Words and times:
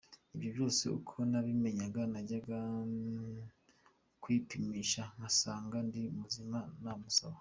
Ibyo 0.35 0.49
byose 0.55 0.83
uko 0.97 1.15
nabimenyaga 1.31 2.01
najyaga 2.13 2.59
kwipimisha 4.21 5.01
ngasanga 5.15 5.77
ndi 5.87 6.01
muzima 6.19 6.59
namusaba. 6.83 7.29